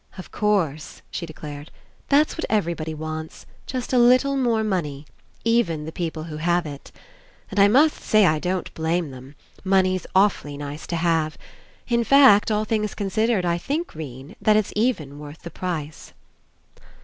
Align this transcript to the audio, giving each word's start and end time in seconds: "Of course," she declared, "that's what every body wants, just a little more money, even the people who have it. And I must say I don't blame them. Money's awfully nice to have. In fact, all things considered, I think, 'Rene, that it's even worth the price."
"Of 0.17 0.31
course," 0.31 1.03
she 1.11 1.27
declared, 1.27 1.69
"that's 2.09 2.35
what 2.35 2.47
every 2.49 2.73
body 2.73 2.95
wants, 2.95 3.45
just 3.67 3.93
a 3.93 3.99
little 3.99 4.35
more 4.35 4.63
money, 4.63 5.05
even 5.45 5.85
the 5.85 5.91
people 5.91 6.23
who 6.23 6.37
have 6.37 6.65
it. 6.65 6.91
And 7.51 7.59
I 7.59 7.67
must 7.67 7.97
say 8.01 8.25
I 8.25 8.39
don't 8.39 8.73
blame 8.73 9.11
them. 9.11 9.35
Money's 9.63 10.07
awfully 10.15 10.57
nice 10.57 10.87
to 10.87 10.95
have. 10.95 11.37
In 11.87 12.03
fact, 12.03 12.49
all 12.49 12.65
things 12.65 12.95
considered, 12.95 13.45
I 13.45 13.59
think, 13.59 13.93
'Rene, 13.93 14.35
that 14.41 14.57
it's 14.57 14.73
even 14.75 15.19
worth 15.19 15.43
the 15.43 15.51
price." 15.51 16.13